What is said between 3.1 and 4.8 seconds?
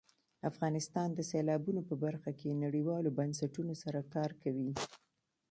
بنسټونو سره کار کوي.